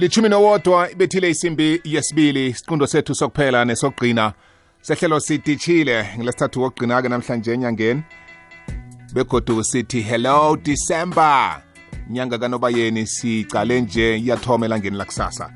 [0.00, 4.32] lichumi nowodwa ibethile isimbi yesibili siqundo sethu sokuphela nesokugcina.
[4.80, 8.02] Sehlelo sititshile ngilesithathu kokugcina-ke namhlanje enyangeni.
[9.14, 11.62] Begodu sithi hello december.
[12.10, 15.50] Nyanga kanobayeni sicale nje iyathoma elangeni lakusasa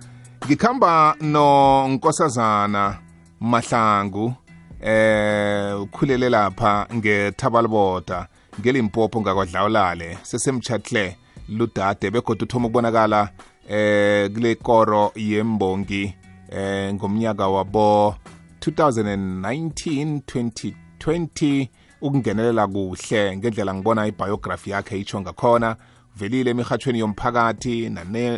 [0.47, 2.99] ngikhamba nonkosazana
[3.41, 4.35] mahlangu
[4.81, 8.29] eh ukhulele lapha ngethabaliboda
[8.61, 11.17] ngelimpopo ngakwadlawulale sesemchatle
[11.49, 13.29] ludade begodwa uthoma ukubonakala
[13.69, 16.15] eh kule koro yembongi
[16.51, 18.15] eh ngomnyaka wabo
[18.61, 21.69] 2019 2020
[22.01, 25.77] ukungenelela kuhle ngendlela ngibona ibiography yakhe itsho ngakhona.
[26.17, 27.91] Velile emihatshweni yomphakathi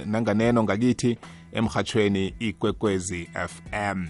[0.07, 1.19] nanganeno ngakithi
[1.53, 4.07] emhatshweni ikwekwezi FM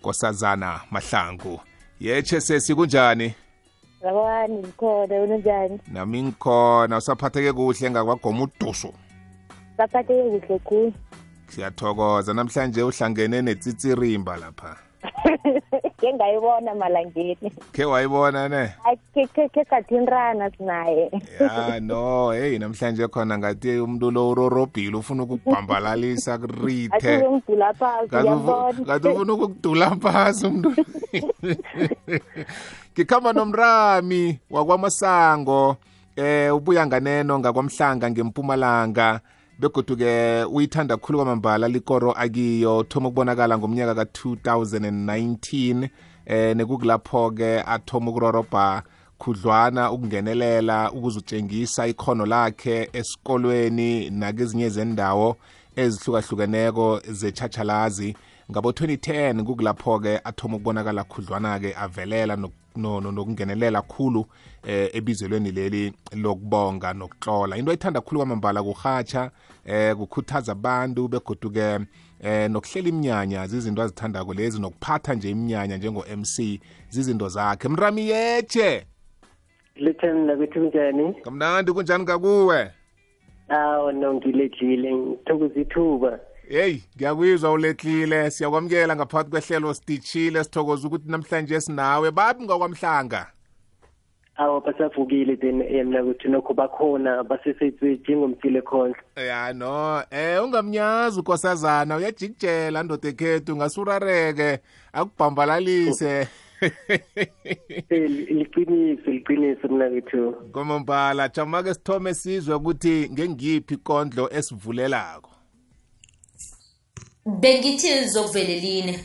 [0.00, 1.60] nkosazana mahlangu
[2.00, 3.34] yeche sesi kunjani?
[4.04, 5.80] Yabani ngikhona unjani?
[5.92, 8.92] nami ngikhona usaphatheke kuhle ngakwagoma uduso
[9.76, 10.92] Saphatheke kuhle khulu.
[11.48, 12.34] siyathokoza.
[12.34, 14.76] Namhlanje uhlangene netsitsirimba lapha.
[16.00, 17.48] Ke ngayibona malangeni.
[17.72, 18.74] khe wayibona ne?
[19.14, 21.10] Ke kathinrana sinaye.
[21.40, 22.30] ya no.
[22.32, 27.22] Hey namhlanje khona ngathi umuntu lo urorobhile ufuna ukukubhambalalisa kurithe.
[28.86, 30.74] Kanti ufuna ukukudula phasi umuntu
[32.96, 35.76] ngikhamba nomrami wakwamasango
[36.16, 39.20] eh ubuya nganeno ngakwamhlanga ngempumalanga.
[39.58, 45.88] Begodu-ke uyithanda khulu kwamambala likoro akiyo thoma ukubonakala ngomnyaka ka-2019
[46.26, 48.82] eh nekukulapho-ke athoma ukurorobha
[49.18, 55.36] khudlwana ukungenelela ukuzutshengisa ikhono lakhe esikolweni nakezinye zendawo
[55.76, 58.16] ezihlukahlukeneko zechachalazi
[58.50, 64.26] ngabo-2010 kukulapho-ke athoma ukubonakala khudlwana-ke avelela nok- no- no- nokungenelela khulu
[64.66, 69.30] eh ebizelweni leli lokubonga nokutlola into ayithanda khulu kwamambala kurhatsha
[69.64, 71.78] eh kukhuthaza abantu begoduke
[72.20, 78.86] eh nokuhlela iminyanya zizinto azithandako lezi nokuphatha nje iminyanya njengo-mc zizinto zakhe mrami yeche
[79.76, 81.14] Lithen nakuthi kunjani?
[81.24, 82.70] kamnandi kunjani kakuwe
[83.48, 86.20] Awu no ngiledlile ngithokoza ithuba.
[86.48, 88.30] Heyi ngiyakuyizwa uletlile.
[88.30, 92.10] Siyakwamukela ngaphakathi kwehlelo sititshile sithokoza ukuthi namhlanje sinawe.
[92.10, 93.26] Babi ngakwamhlanga
[94.38, 99.02] Awu basavukile then yena ukuthi nokho bakhona basesetswe njengomthile khondla.
[99.16, 100.02] ya no.
[100.10, 104.58] Eh ungamnyazi ukosazana uyajikijela ndoda ekhethu ungasurareke
[104.92, 106.28] akubhambalalise.
[107.90, 110.34] Eh, Liqiniso liqiniso mina kwethu.
[110.52, 115.30] komombala jamake sithome sizwe ukuthi ngengiphi ikondlo esivulelako
[117.26, 119.00] bengithi zokuvele line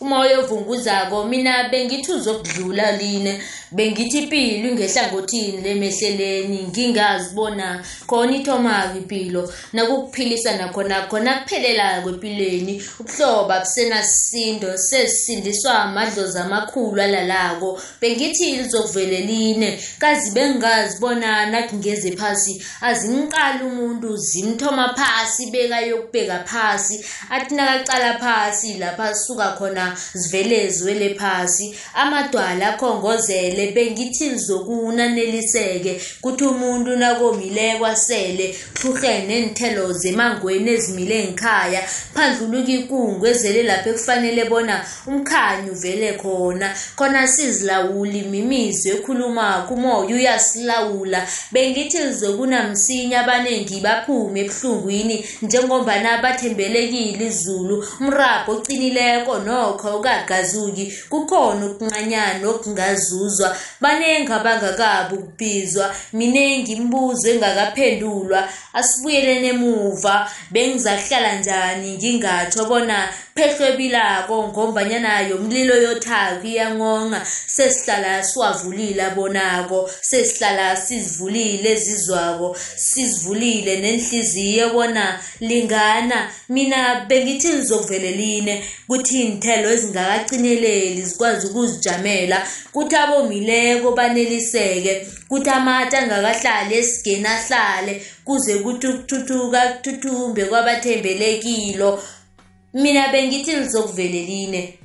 [0.00, 9.52] umoya ovunguzako mina bengithi uzokudlula line bengithi impilo ingehlangothini lemehleleni ngingazibona khona ithomako impilo.
[9.72, 17.80] Nakukuphilisana khona khona kuphelela kwempilweni ukuhloba kusenasisindo sesisindiswa amadlozi amakhulu alalako.
[18.00, 19.78] Bengithi lizokuvele line.
[19.98, 27.04] Kazi bengingazibona nakungeze phasi azimqala umuntu zimthoma phasi bekayokubeka phasi.
[27.30, 31.76] Athi nakacala phasi lapha sisuka khona zivele ziwele phasi.
[31.94, 41.82] Amadwala akhongozele bengithi lizokunaneliseke kuthi umuntu nakomileko asele hluhle nenithelo zemangweni ezimile ngikhaya
[42.14, 46.74] phandluluka ikungu ezele lapho ekufanele bona umkhanyo uvele khona.
[46.96, 51.20] Khona sizilawuli imimizo ekhuluma kumoya uyasilawula.
[51.52, 57.84] Bengithi lizokunamsinya abaningi baphume ebuhlungwini njengombana bathembelekile izulu.
[58.00, 63.56] Umrabho ocinileko nokho ukagazuki kukhona okuncanyana okungazuzwa.
[63.80, 68.40] Baningi abangakabi ukubizwa miningi imibuzo engakaphendulwa.
[68.78, 70.14] Asibuyeleni emuva
[70.52, 77.20] bengizakuhlala njani ngingatsho bona phehlwebilako ngombanyana yomlilo yothako iyangonga.
[77.46, 86.30] Sesihlala siwavulile abonako sesihlala sizivulile ezizwako sizivulile nenhliziyo bona lingana.
[86.48, 92.46] Mina bengithi lizokuvele line kuthi inthelo ezingakacineleli zikwazi ukuzijamela.
[92.72, 102.02] Kuthi abomileko baneliseke kuthi amatshe angakahlali esigeni ahlale kuze kuthi ukuthuthuka kuthuthumbe kwabathembelekilo.
[102.74, 104.78] Mina bengithi lizokuvele line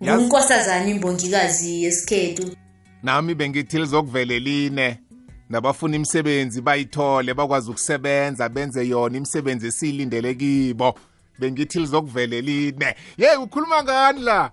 [0.00, 2.56] Yazi- ngunkosazana imbongikazi yesikhethu.
[3.02, 4.98] Nami bengithi lizokuvele line
[5.50, 10.94] nabafuna imisebenzi bayithole bakwazi ukusebenza benze yona imisebenzi esiyilindele kibo.
[11.38, 14.50] Bengithi lizokuvele line yeyi ukhuluma ngani la?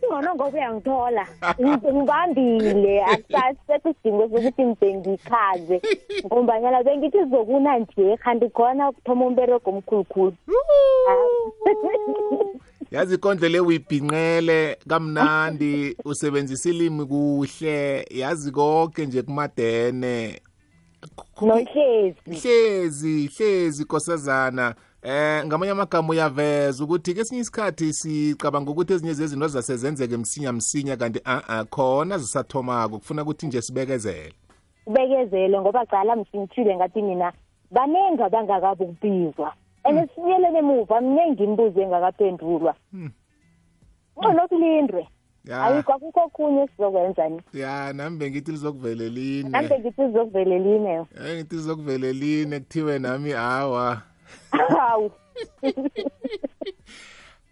[0.00, 1.26] Kungcono ngoba uyangithola.
[1.60, 3.04] Ngi- ngibambile.
[3.04, 5.80] Akusasekho isidingo sokuthi mde ngikhaze
[6.26, 10.36] ngombanyana bengithi zokuna nje kanti khona ukuthoma umberego omkhulukhulu.
[12.90, 18.06] Yazi ikondlo le uyibhinqele kamnandi usebenzisa ilimi kuhle.
[18.10, 20.40] Yazi konke nje kumadene.
[21.42, 22.16] Nohlezi.
[22.26, 30.16] Hlezi hlezi nkosazana eh ngamanye amagama uyaveza ukuthi kesinye isikhathi sicabanga ukuthi ezinye zezinto zazasezenzeke
[30.16, 34.34] msinya msinya kanti a-a khona zisathomako kufuna ukuthi nje sibekezele.
[34.86, 37.32] Ubekezele ngoba cala msingithile ngathi mina
[37.70, 39.52] baningi abangakabi ukubizwa
[39.84, 42.74] and sibuyelele emuva mningi imibuzo engakaphendulwa.
[44.18, 45.08] Ngcono kulindwe
[45.44, 45.62] ya.
[45.62, 49.48] Ayikho akukho okhunye esizokwenzani ya nami bengithi lizokuvele line.
[49.48, 54.02] Nambe ngithi zizokuvele line Eh ngithi lizokuvele line kuthiwe nami hawa
[54.50, 55.10] hawu.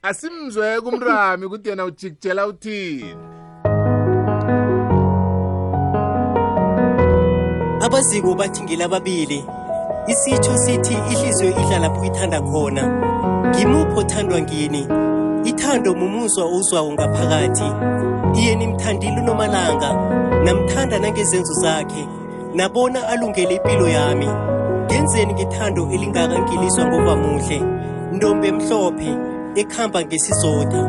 [0.02, 3.16] Asimzwe kumrami ukuthi yena ujikijela uthini.
[7.80, 9.44] Abaziko bathi ngelababili
[10.06, 12.82] isitsho sithi ihliziyo idla lapho ithanda khona.
[13.48, 14.88] Ngimuphi othandwa ngini?
[15.44, 17.68] Ithando mumuzwa owuzwawo ngaphakathi.
[18.40, 19.92] Iye nimthandile unomalanga
[20.44, 22.08] namthanda nangezenzo zakhe
[22.54, 24.28] nabona alungele impilo yami.
[24.88, 27.62] Ngenzeni ngethando elingaka ngilizwa ngovamuhle
[28.12, 29.10] ntombi emhlophe
[29.60, 30.82] ekhamba ngesizotha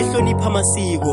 [0.00, 1.12] ehlonipha amasiko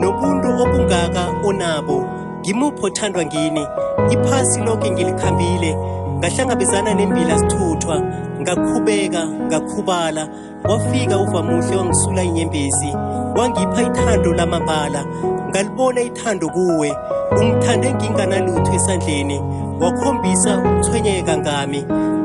[0.00, 1.98] nobuntu obungaka onabo.
[2.40, 3.66] Ngimuphi othandwa ngini?
[4.10, 5.76] Iphasi lonke ngilikhambile
[6.18, 8.02] ngahlangabezana nembila sithuthwa
[8.40, 10.28] ngakhubeka ngakhubala.
[10.64, 12.92] Wafika uvamuhle wangisula inyembezi
[13.36, 15.04] wangipha ithando lamambala.
[15.48, 16.96] Ngalibona ithando kuwe
[17.40, 19.40] ungithande nginganalutho esandleni.
[19.80, 21.84] Wakhombisa ukuthwenyeka ngami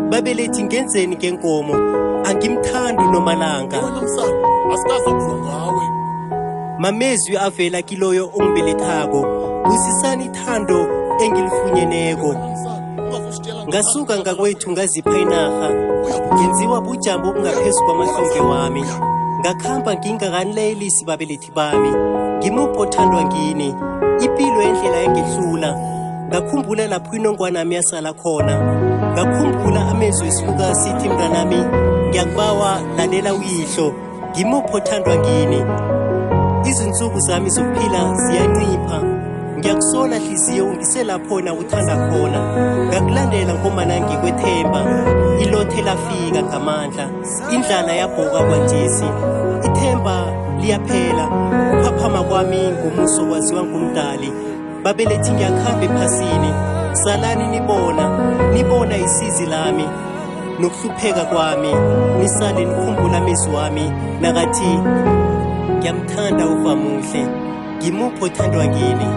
[0.09, 1.73] babelethi ngenzeni ngenkomo
[2.25, 3.79] angimthandi unomalanga
[6.83, 9.25] mamezwi avela kiloyo ongibelethako.
[9.65, 10.87] Busisani ithando
[11.23, 12.35] engilifunyeneko.
[13.67, 15.69] Ngasuka ngakwethu ngazipha inarha.
[16.33, 18.83] Ngenziwa bujambo obungaphezu kwamahlombe wami.
[19.39, 21.89] Ngakhamba ngingakanileyelisi babelethi bami.
[22.37, 23.75] Ngimuphi othandwa ngini?
[24.19, 25.69] Impilo yendlela yangehlula
[26.29, 28.55] ngakhumbula lapho inongwanami yasala khona.
[29.13, 31.59] Ngakhumbula amezwi esiluka sithi mntanami
[32.09, 33.93] ngiyakubawa lalela uyihlo.
[34.31, 35.65] Ngimuphi othandwa ngini?
[36.69, 38.99] Izinsuku zami zokuphila ziyancipha.
[39.57, 42.39] Ngiyakusola hliziyo ungiselapho na uthanda khona.
[42.87, 44.81] Ngakulandela ngomana ngikwethemba.
[45.41, 47.09] Ilothe lafika ngamandla.
[47.51, 49.05] Indlala yabhoka kwanjesi.
[49.65, 50.25] Ithemba
[50.61, 51.25] liyaphela.
[51.73, 54.33] Ukuphaphama kwami ngomuso kwaziwa ngumdali.
[54.83, 56.51] Babelethi ngiyakuhamba ephasini
[57.03, 58.05] salani nibona
[58.53, 59.87] nibona isizi lami.
[60.59, 61.71] Nokuhlupheka kwami
[62.19, 63.85] nisale nikhumbula amezwi wami.
[64.21, 64.71] Nakathi
[65.77, 67.21] ngiyamthanda uvamuhle
[67.77, 69.07] ngimuphi othandwa ngini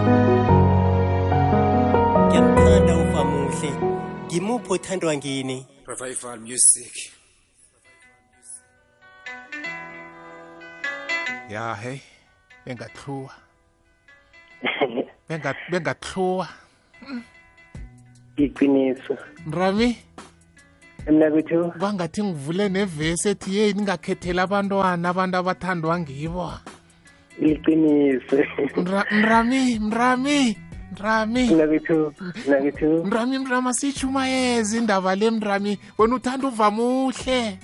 [2.27, 3.71] ngiyamthanda uvamuhle
[4.25, 7.17] ngimuphi othandwa ngini Revival music.
[11.49, 11.99] ya hey
[12.65, 13.33] bengathluwa
[14.81, 16.47] benga bengathluwa
[18.37, 19.97] iqiniso mrami?
[21.07, 21.73] Mina kwethu?
[21.79, 26.51] Bangathi ngivule nevesi ethi yeyi ningakhethela abantwana abantu abathandwa ngibo.
[27.41, 28.37] Iqiniso
[28.75, 30.57] Mra- mrami mrami
[30.91, 31.47] mrami.
[31.49, 32.13] Mina kwethu
[32.45, 33.05] mina kwethu.
[33.05, 35.79] Mrami mrami asitshumayeze indaba le mrami.
[35.97, 37.59] Wena uthanda uvamuhle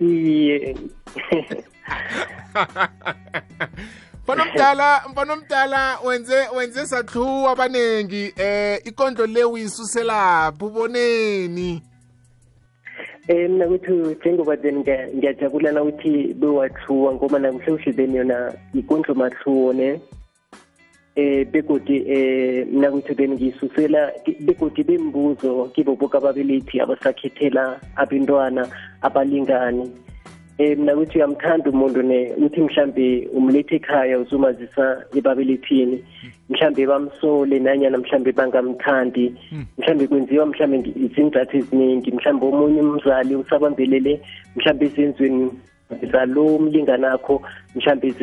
[0.00, 0.76] iye.
[4.24, 11.82] mfana omdala mfana omdala wenze wenze sathluwa abanengi eh ikondlo le uyisuselaphi uboneni?
[13.28, 18.52] Eh mina kwethu njengoba then ngiya- ngiyajabula na ukuthi bewathuwa ngoba nakuhle kuhle then yona
[18.74, 20.00] ikondlo mathuwo ne?
[21.16, 28.68] Eh begodi eh mina kwethu then ngiyisusela begodi bembuzo kibo boke ababelethi abasakhethela abantwana
[29.02, 29.90] abalingani.
[30.60, 33.06] Eh mina kuthi uyamthanda umuntu ne uthi mhlambe
[33.38, 34.84] umlethe ekhaya uzumazisa
[35.18, 35.96] ebabelethini
[36.50, 39.24] mhlambe bamsole nanyana mhlambe bangamthandi
[39.78, 44.12] mhlambe kwenziwa mhlambe ngi- izingxathu eziningi mhlambe omunye umzali usabambelele
[44.56, 45.50] mhlambe ezenzweni
[46.12, 47.42] zalo mlinganakho
[47.74, 48.14] mhlambe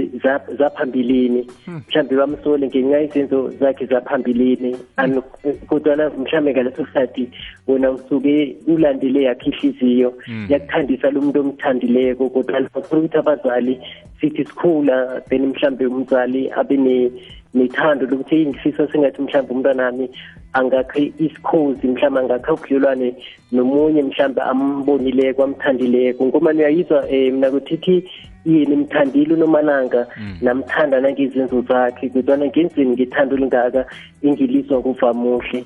[0.60, 1.48] zaphambilini
[1.89, 5.24] mhlambe bamsole ngenxa izenzo zakhe zaphambilini Ano-
[5.68, 7.30] kodwana mhlambe ngaleso sikhathi
[7.68, 10.13] wena usuke ulandele yakhe ihliziyo
[10.50, 13.80] yakuthandisa lo muntu omthandileko kodwana ukuthi abazali
[14.22, 17.12] sithi sikhula then mhlambe umzali abe ne-
[17.54, 20.10] nethando lokuthi "Hey, ngifisa sengathi mhlambe umntwanami
[20.54, 23.16] angakhe isikhozi mhlawumbe angakhe ubudlelwane
[23.51, 26.25] nomunye mhlawumbe ambonileko amthandileko.
[26.25, 28.04] Ngomani uyayizwa um mna kuthithi
[28.48, 30.08] yini mthandile unomalanga
[30.42, 33.86] namthanda nangezenzo zakhe kodwana ngenzeni ngithanda olingaka
[34.22, 35.66] ingilizwa nguvamuhle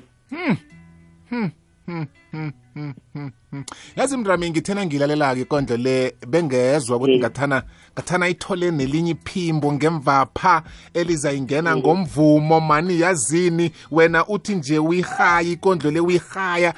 [3.96, 7.18] yazi mrami ngithena ngilalela-ke ikondlo le bengezwa ukuthi Mm.
[7.18, 7.62] ngathana
[7.94, 10.62] ngathana ithole nelinye iphimbo ngemvapha
[10.94, 12.60] eliza elizayingena ngomvumo.
[12.60, 13.72] Mani yazini?
[13.90, 16.74] Wena uthi nje uyihaya ikondlo le uyihaya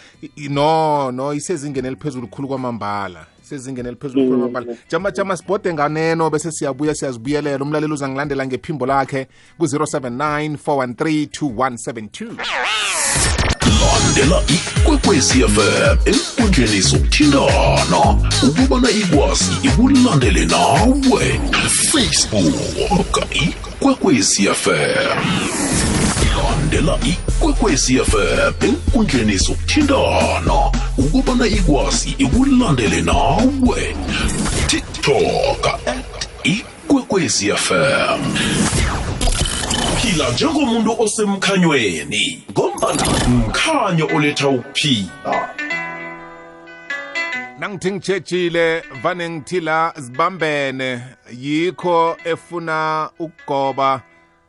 [0.50, 6.52] no no isezingeni eliphezulu khulu kwamambala sezingeni eliphezulu khulu kwamambala jama jama sibhode nganeno bese
[6.52, 9.26] siyabuya siyazibuyelela umlaleli uzangilandela ngephimbo lakhe
[9.58, 12.36] ku-079 413 2172
[13.80, 18.00] landela ikwekwezi fm enkundleni zokuthindana
[18.48, 21.40] ukubana ikwazi ikulandele nawe.
[21.92, 25.18] Facebook ikwekwezi fm
[26.36, 26.98] landela
[27.44, 33.96] ikwekwezi fm enkundleni zokuthintana ukubana ikwazi ikulandele nawe.
[34.66, 38.20] Tiktok at ikwekwezi fm
[40.02, 45.48] phila njengomuntu osemkhanyweni ngombana mkhanyo oletha ukuphila.
[47.58, 51.00] Nangithi ngitshejile vane ngithi la zibambene
[51.38, 54.02] yikho efuna ukugoba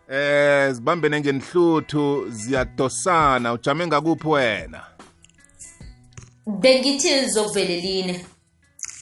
[0.09, 3.53] eh zibambene ngenhluthu ziyadosana.
[3.53, 4.81] Ujame ngakuphi wena?
[6.47, 8.25] Bengithi zokuvele line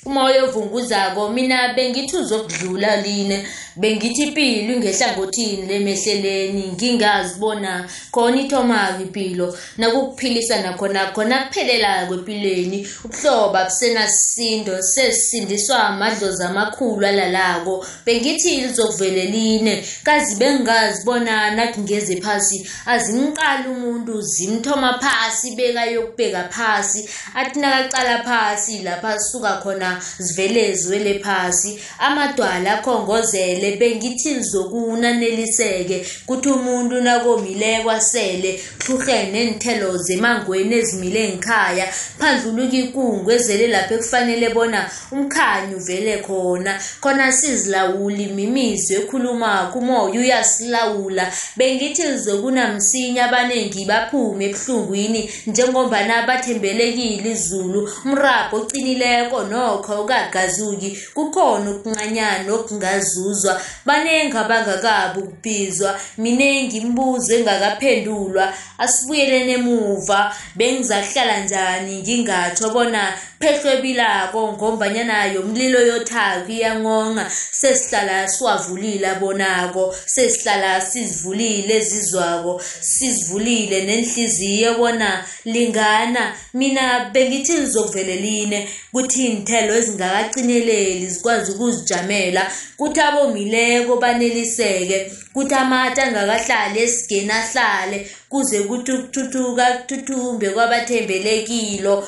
[0.06, 10.74] umoya ovunguzako mina bengithi uzokudlula line bengithi impilo ingehlangothini lemehleleni ngingazibona khona ithomako impilo nakukuphilisana
[10.78, 17.86] khona khona kuphelela kwempilweni ubuhlobo busenasindo sesisindiswa amadlozi amakhulu alalako.
[18.06, 19.84] Bengithi lizokuvele line.
[20.04, 27.10] Kazi bengingazibona nathi ngeze phasi azimqala umuntu zimthoma phasi bekayokubheka phasi.
[27.36, 31.80] Athi nakaqala phasi lapha suka khona zivele ziwele phasi.
[32.00, 41.86] Amadwala akhongozele bengithi lizokuna neliseke kuthi umuntu nakomileko asele hluhlene nenithelo zemangweni ezimile ngikhaya
[42.20, 46.80] phandluluka ikungu ezele lapho ekufanele bona umkhanyo uvele khona.
[47.02, 51.26] Khona sizilawuli mimizwe ekhulumako umoya uyasilawula.
[51.58, 57.90] Bengithi lizokuna msinya abaningi baphume ebuhlungwini njengombana bathembelekile izulu.
[58.06, 59.44] Umrabho oqinileko
[59.84, 63.62] nokho ukagazuki kukhona okuncanyana okungazuzwa.
[63.86, 68.54] Baningi abangakabi ukubizwa miningi imibuzo engakaphendulwa.
[68.78, 72.02] Asibuyeleni emuva bengizakuhlala njani?
[72.02, 77.30] Ngingatsho bona phehlwebilako ngombanyana yomlilo yothako iyangonga.
[77.52, 86.34] Sesihlala siwavulile abonako sesihlala sizivulile ezizwako sizivulile nenhliziyo bona lingana.
[86.54, 96.80] Mina bengithi lizokuvele line kuthi inthelo ezingakacineleli zikwazi ukuzijamela kuthi abomileko baneliseke kuthi amati angakahlali
[96.80, 97.98] esigeni ahlale
[98.30, 102.08] kuze kuthi ukuthuthuka kuthuthumbe kwabathembelekilo.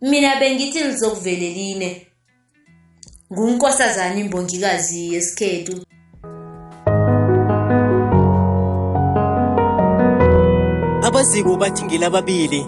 [0.00, 2.06] Mina bengithi lizokuvele line
[3.32, 5.74] ngunkosazana imbongikazi yesikhethu.
[11.02, 12.66] Abaziko bathi ngelababili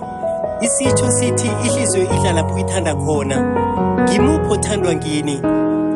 [0.61, 3.68] isitsho sithi ihliziyo idla lapho ithanda khona.
[4.19, 5.41] Ngimuphi othandwa ngini.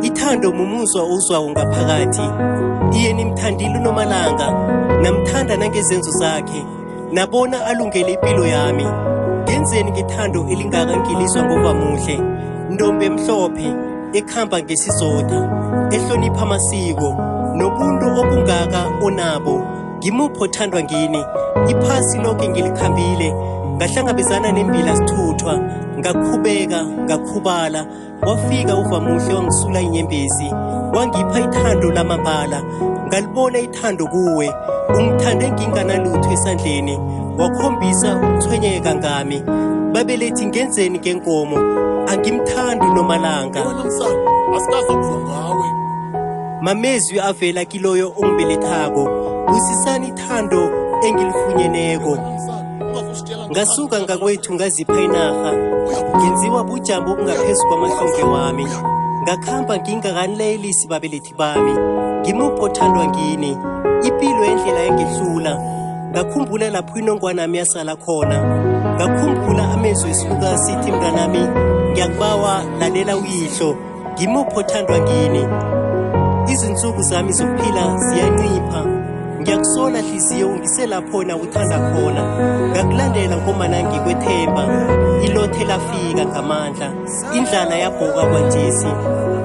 [0.02, 2.26] Ithando mumuzwa ozwawo ngaphakathi.
[2.98, 4.50] Iye nimthandile unomalanga
[5.02, 6.64] namthanda nangezenzo zakhe.
[7.12, 8.86] Nabona alungele impilo yami.
[9.42, 12.20] Ngenzeni ngethando elingaka ngilizwa ngovamuhle
[12.70, 13.74] ntombi emhlophe
[14.12, 15.40] ekhamba ngesizotha
[15.90, 17.16] ehlonipha amasiko
[17.54, 19.62] nobuntu obungaka onabo.
[19.98, 21.24] Ngimuphi othandwa ngini.
[21.68, 23.34] Iphasi lonke ngilikhambile.
[23.82, 25.58] Ngahlangabezana nembila sithuthwa
[25.98, 27.86] ngakhubeka ngakhubala.
[28.22, 30.54] Wafika uvamuhle wangisula inyembezi
[30.94, 32.62] wangipha ithando lamambala.
[33.06, 34.54] Ngalibona ithando kuwe
[34.98, 36.98] ungithande nginganalutho esandleni.
[37.38, 39.42] Wakhombisa ukuthwenyeka ngami.
[39.92, 41.56] Babelethi ngenzeni ngenkomo?
[42.08, 43.64] Angimthandi unomalanga
[46.62, 49.08] mamezwi avela kiloyo ongibelethako
[49.48, 50.70] busisani ithando
[51.06, 52.18] engilifunyeneko.
[53.50, 55.52] Ngasuka ngakwethu ngazipha inarha.
[56.16, 58.66] Ngenziwa bujambo obungaphezu kwamahlonge wami.
[59.22, 61.74] Ngakhamba ngingakanileyelisi babelethi bami?
[62.20, 63.56] Ngimuphi othandwa ngini?
[64.02, 65.52] Ipilo yendlela yangehlula.
[66.10, 68.38] Ngakhumbula lapho inongwanami yasala khona.
[68.94, 71.48] Ngakhumbula amezwi esuka sithi mntanami
[71.90, 73.76] ngiyakubawa lalela uyihlo.
[74.14, 75.44] Ngimuphi othandwa ngini?
[76.52, 79.01] Izinsuku zami zokuphila ziyancipha
[79.42, 82.22] ngiyakusola hliziyo ungiselaphona uthanda khona.
[82.70, 84.64] Ngakulandela ngomana ngikwethemba
[85.24, 86.88] ilothe lafika ngamandla.
[87.34, 88.86] Indlala yabhoka kwanjesi.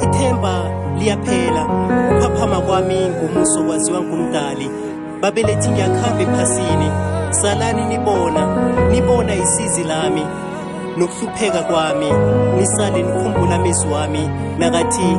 [0.04, 0.64] Ithemba
[1.00, 1.64] liyaphela.
[2.12, 4.70] Ukuphaphama kwami ngumuso kwaziwa ngumdali.
[5.22, 6.90] Babelethi ngiyakuhamba ephasini.
[7.30, 8.48] Salani nibona.
[8.92, 10.26] Nibona isizi lami.
[10.98, 12.12] Nokuhlupheka kwami.
[12.58, 15.18] Nisale nikhumbula amezwi wami nakathi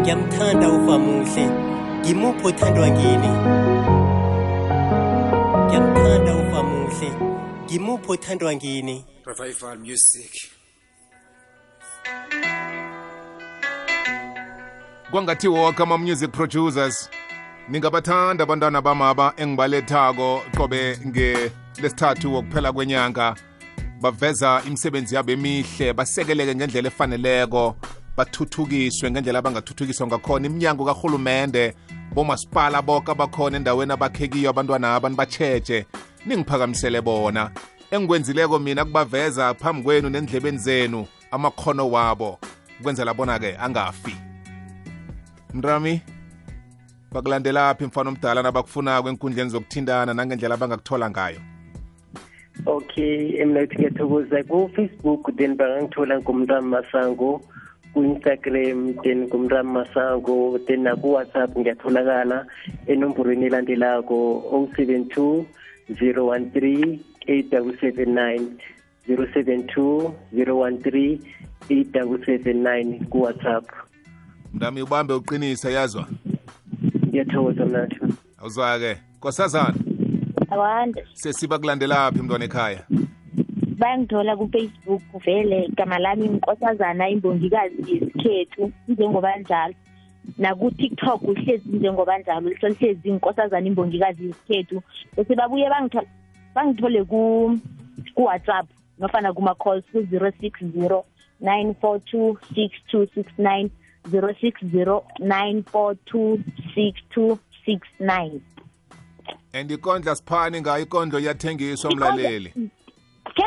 [0.00, 1.61] ngiyamthanda uvamuhle
[2.02, 3.28] ngimuphi othandwa ngini?
[5.66, 7.10] Ngiyamthanda uvamuhle
[7.64, 9.04] ngimuphi othandwa ngini?
[9.26, 10.50] Revival music.
[15.10, 17.10] kwangathi woke ama-music producers
[17.68, 23.34] ningabathanda abantwana bamaba engibalethako qobe ngelesithathu wokuphela kwenyanga.
[24.00, 27.76] Baveza imisebenzi yabo emihle basekeleke ngendlela efaneleko.
[28.16, 30.46] Bathuthukiswe ngendlela abangathuthukiswa ngakhona.
[30.46, 31.74] Iminyango karhulumende
[32.14, 35.86] bomasipala boke abakhona endaweni abakhekiyo abantwana aba nibatsheje
[36.26, 37.50] ningiphakamisele bona.
[37.90, 42.38] Engikwenzileko mina kubaveza phambi kwenu nendlebeni zenu amakhono wabo.
[42.82, 44.16] Kwenzela bona-ke angafi.
[45.54, 46.02] Mrami
[47.12, 51.40] bakulandelaphi mfana omdala nabakufunako enkundleni zokuthintana nangendlela abangakuthola ngayo?
[52.66, 54.42] Okay mina uthi ngiyathokoza.
[54.44, 57.42] Ku-facebook then bangangithola ngumntami masango.
[57.94, 62.46] Ku-instagram then ngumntami masango then naku-whatsapp ngiyatholakala
[62.86, 65.44] enomborweni elandelako 072
[65.90, 68.48] 013 8779
[69.08, 71.18] 072 013
[71.68, 73.64] 8779 ku-whatsapp.
[74.54, 76.08] Mntami ubambe uqinise yazwa?
[77.08, 77.96] Ngiyathokoza mnathi
[78.38, 78.96] awuzwa-ke.
[79.20, 79.74] Kwasazana
[80.50, 81.04] awande.
[81.14, 82.82] Sesiba kulandelaphi mntwana ekhaya
[83.86, 89.74] bayangithola kufacebook vele igama lami inkosazana imbongikazi yesikhethu njengoba njalo.
[90.38, 94.82] Naku-tiktok uhlezi njengoba njalo lihlezi inkosazana imbongikazi yesikhethu.
[95.16, 96.06] Bese babuye bangitho-
[96.54, 97.58] bangithole ku-
[98.14, 98.66] ku-whatsapp
[98.98, 101.04] nofana kuma-calls ku-zero six zero
[101.40, 103.70] nine four two six two six nine
[104.10, 106.38] zero six zero nine four two
[106.74, 108.40] six two six nine.
[109.52, 110.82] And ikondla siphani ngayo?
[110.82, 112.52] Ikondlo iyathengiswa Ikondlo- mlaleli.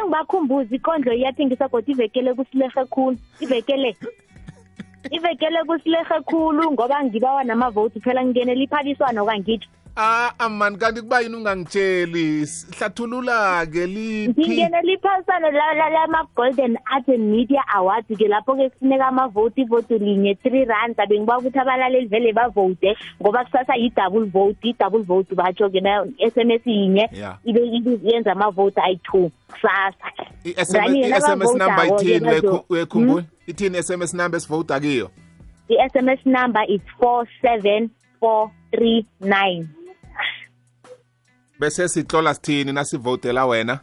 [0.06, 3.18] Khe ngibakhumbuze ikondlo iyathengisa kodwa ivekele kusilehe khulu.
[3.40, 3.96] Ivekele
[5.12, 11.36] ivekele kusilehe khulu ngoba ngibawa namavoti phela ngingenela iphaliswano kangitsho ah amani kanti kuba yini
[11.36, 12.42] ungangitsheli?
[12.42, 14.42] S- hlathulula-ke liphi?
[14.42, 20.96] Ngingenela iphaliswano lama-golden art and media awards ke lapho-ke kufuneka amavoti ivoti linye three rand
[21.10, 26.52] bengiba ukuthi abalaleli vele bavote ngoba kusasa yi-double vote i-double vote batsho-ke nayo s m
[26.52, 27.38] s yinye Yeah.
[27.46, 29.32] ibe ibe yenza amavoti ayi-two.
[29.48, 30.12] Kusasa.
[30.44, 35.10] i-SMS i-SMS number ithini wekhu- wekhumbula ithini i-SMS number esivota kiyo?
[35.70, 39.66] i-SMS number is 47439
[41.60, 43.80] bese sihlola sithini nasivotela wena?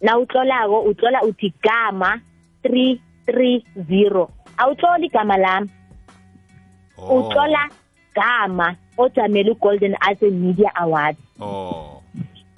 [0.00, 2.20] Na utlolako utlola uthi gama
[2.64, 5.70] 330 awutloli igama lami.
[6.98, 7.68] Oh, utlola
[8.14, 12.02] gama ojamele u-golden and media award oh.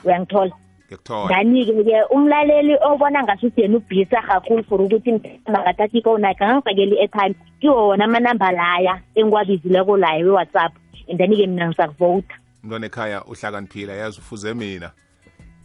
[0.05, 0.53] Uyangithola?
[0.89, 1.27] Ngiyakuthola.
[1.27, 5.13] Ngani-ke ke umlaleli obona ngasuthi yena ubhisa kakhulu for ukuthi
[5.49, 10.73] makathathi ifowuni yakhe angangifakeli i-airtime kiwo wona amanamba laya engiwabizileko layo we-whatsapp.
[11.09, 12.35] And then-ke mina ngisakuvota
[12.69, 14.91] mntwana ekhaya uhlakaniphila yazi ufuze mina.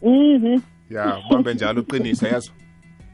[0.02, 0.60] Mhm.
[0.90, 2.50] Ya ubambe njalo uqinise yazi?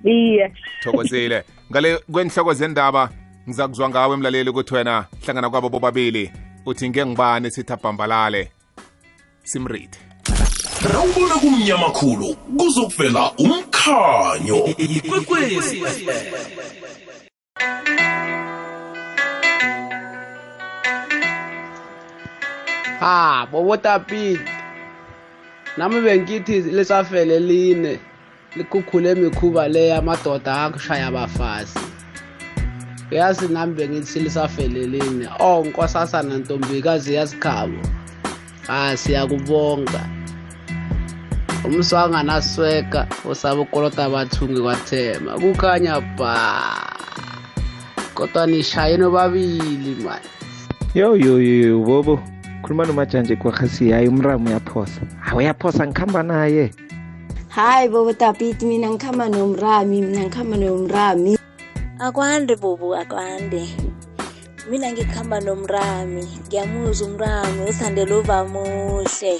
[0.04, 0.52] Iye.
[0.82, 1.44] Thokozile.
[1.70, 3.10] Ngale kwenhloko zendaba
[3.48, 6.30] ngiza kuzwa ngawe emlaleli ukuthi wena hlangana kwabo bobabili.
[6.66, 8.52] Uthi ngengibani sithi abhambalale
[9.42, 9.98] simride
[10.92, 14.66] rawubona kumnyama khulu kuzokuvela umkhanyo.
[14.78, 15.82] Ikwekwezi.
[23.00, 24.40] Ha bobotapiti
[25.76, 27.98] nami bengithi lisafele line
[28.56, 31.78] likhukhule imikhuba le yamadoda akushaya abafazi.
[33.10, 35.28] Yazi nami bengithi lisafele line.
[35.38, 37.80] Oh nkosasana ntombikazi yasikhabo
[38.66, 40.00] ha siyakubonga.
[41.64, 46.36] Umswanganasweka usaba ukolota abathungi kwathema kukhanya ba.
[48.14, 50.28] Kodwa nishaye nobabili mani
[50.94, 52.20] yo yo yo bobo.
[52.62, 55.00] Khuluma nomajanje kwahasi hayi umramo uyaphosa.
[55.20, 56.70] Hayi uyaphosa ngikhamba naye.
[57.48, 61.38] Hayi bobo tapiti mina ngikhamba nomrami mina ngikhamba nomrami.
[61.98, 63.68] Akwande bobo akwande.
[64.70, 69.38] Mina ngikhamba nomrami ngiyamuzwa umrami uthandela uvamuhle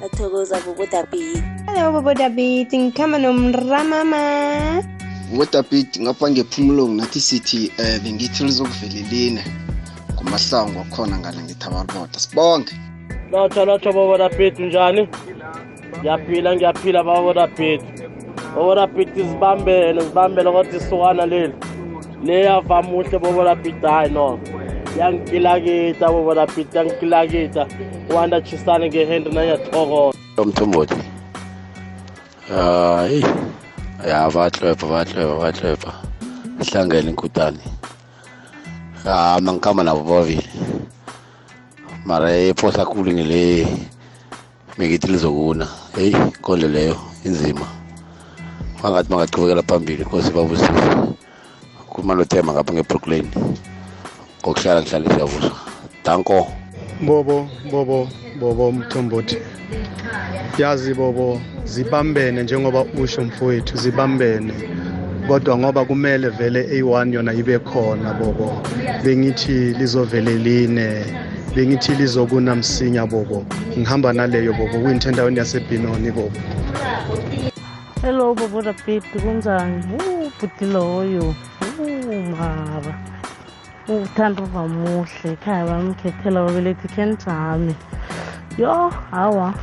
[0.00, 1.42] bathokoza bobo tapiti.
[1.66, 4.96] Hello bobo ngikhamba nomramama.
[5.34, 9.42] wodabhidi ngapha ngephumulongo nathi sithi um bengithi lizokuvelelina
[10.26, 12.74] amasango akhona ngale ngithaba lodwa sibonke
[13.32, 15.08] lotho lotho boborapethu njani?
[15.98, 17.86] Ngiyaphila ngiyaphila baborapethu
[18.54, 21.54] boborapethu zibambele zibambele kodwa isukana leli.
[22.24, 24.38] Leyavamuhle boborapethu hayi no.
[24.98, 27.66] Yangikilakita boborapethu yangikilakita
[28.14, 31.02] wanda chisane ngehendi nanyathokoza omthombothi
[32.48, 33.24] hayi
[34.08, 35.92] ya batlwepa batlwepa batlwepa
[36.60, 37.58] sihlangele inkutane
[39.06, 40.42] ah mangikhamba nabo bobabili.
[42.04, 43.66] Mara ephosa khulu ngile
[44.78, 45.68] mengithi lizokuna.
[45.94, 47.66] Heyi inkondlo leyo inzima.
[48.82, 50.72] Wangathi mangachubekela phambili inkosi babusise
[51.88, 53.26] kumalothema ngapha ngebrooklyn.
[54.42, 55.56] Ngokuhlala ngihlale siyabuswa.
[56.04, 56.52] Danko.
[57.00, 58.08] Bobo bobo
[58.40, 59.38] bobo mthombothi.
[60.58, 64.52] Yazi bobo zibambene njengoba usho mfowethu zibambene.
[65.28, 68.62] Kodwa ngoba kumele vele A1 yona ibe khona bobo
[69.04, 71.04] bengithi lizovele line
[71.54, 73.44] bengithi lizokuna msinya bobo.
[73.78, 76.38] Ngihamba naleyo bobo kuyinto endaweni yasebhinoni bobo.
[78.02, 79.84] Hello bobo rapiti kunjani?
[79.94, 81.34] Uh, bhuti loyo.
[81.78, 82.94] Uh, mara
[83.88, 87.74] uthanda uva muhle ekhaya bamkhethela babelethi kenjami
[88.58, 89.54] yo hawa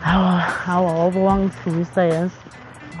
[0.00, 2.49] hawa hawa wabo wangihlumisa yazi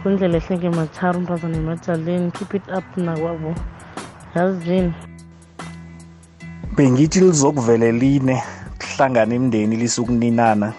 [0.02, 3.54] kundlela ehle ngemachara umpazana emajaleni keep it up nakwabo
[4.34, 4.94] yazini
[6.76, 8.42] bengithi lizokuvele line
[8.78, 10.72] kuhlangana imindeni lisukuninana.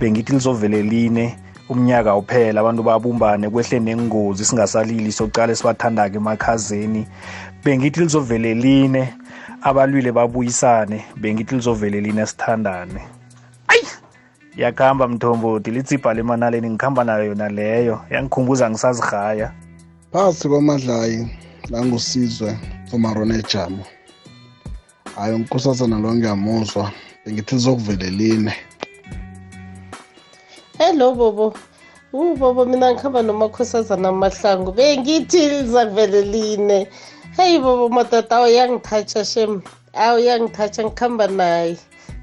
[0.00, 1.36] Bengithi lizovele line
[1.68, 7.06] umnyaka uphela abantu babumbane kwehle nengozi singasalili sokucala sibathandake emakhazeni.
[7.64, 9.14] Bengithi lizovele line
[9.62, 11.04] abalwile babuyisane.
[11.16, 13.15] Bengithi lizovele line sithandane.
[14.56, 19.52] Yakuhamba mthombothi litsibha lemanaleni ngikhamba nayo yona leyo yangikhumbuza ngisazihaya
[20.12, 21.28] phasi kwamadlayi
[21.70, 22.58] langusizwe
[22.92, 23.84] umarone jamo
[25.16, 26.92] hayi ngikhusazana lo ngiyamuzwa.
[27.24, 28.52] Bengithi zokuveleline
[30.78, 31.54] hello bobo.
[32.12, 36.88] U bobo mina ngikhamba nomakhosazana amahlangu bengithi zakuveleline kuvele
[37.36, 39.62] heyi bobo madada awu yangithatsha shem.
[39.94, 41.76] Awu yangithatsha ngikhamba naye.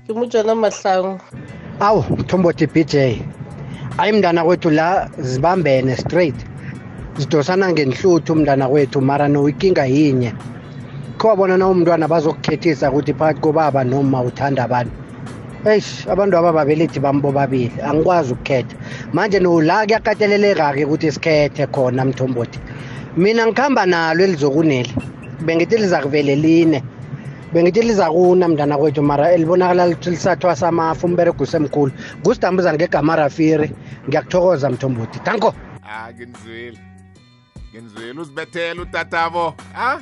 [0.05, 1.19] Ngimujona amahlangu
[1.83, 2.95] awu mthombothi bj
[3.97, 6.35] ayi mntana kwethu la zibambene straight.
[7.17, 10.33] Zidosana ngenhluthu mntana kwethu mara no ikinga yinye
[11.17, 14.91] khowabona na umntwana bazokukhethisa ukuthi phakathi kobaba noma uthanda abantu
[15.65, 18.75] eish abantu aba babelethi bami bobabili angikwazi ukukhetha.
[19.13, 22.59] Manje no la kuyakateleleka-ke ukuthi sikhethe khona mthombothi.
[23.17, 24.93] Mina ngikuhamba nalo elizokuneli
[25.45, 26.83] bengithi liza kuvele line.
[27.53, 31.91] Bengithi liza kuna mntana kwethu mara elibonakala lithi lisathwa samafu umberego usemkhulu.
[32.23, 33.71] Gusitambuzana ngegama rafiri.
[34.07, 35.19] Ngiyakuthokoza mthombothi.
[35.25, 35.53] Danko!
[35.85, 36.79] Ah nginizwile
[37.69, 39.99] nginizwile uzibethele utatabo ah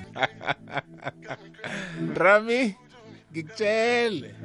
[2.19, 2.75] rami
[3.31, 4.35] ngikutshele.